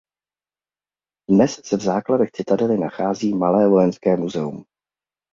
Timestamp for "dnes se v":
1.29-1.81